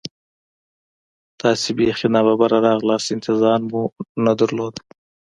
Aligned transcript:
تاسې 1.41 1.69
بیخي 1.77 2.07
نا 2.13 2.21
ببره 2.27 2.57
راغلاست، 2.67 3.07
انتظار 3.15 3.59
مو 3.69 3.81
نه 4.25 4.33
درلود. 4.39 4.75